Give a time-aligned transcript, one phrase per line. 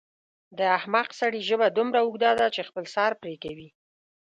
[0.57, 3.69] د احمق سړي ژبه دومره اوږده ده چې خپل سر پرې کوي.